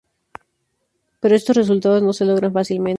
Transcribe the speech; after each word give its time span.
Pero 1.19 1.35
estos 1.35 1.55
resultados 1.61 2.01
no 2.01 2.11
se 2.11 2.25
logran 2.25 2.51
fácilmente. 2.53 2.89